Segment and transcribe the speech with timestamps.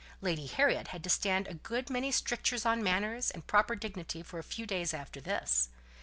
[0.19, 4.39] Lady Harriet had to stand a good many strictures on manners, and proper dignity for
[4.39, 5.69] a few days after this.